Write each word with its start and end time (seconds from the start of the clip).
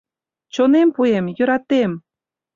Чонем 0.53 0.89
пуэм, 0.95 1.25
йӧратем!.. 1.37 1.91